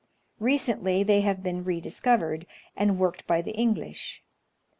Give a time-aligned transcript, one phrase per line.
[0.39, 4.23] Recently they have been rediscovered, and worked by the English.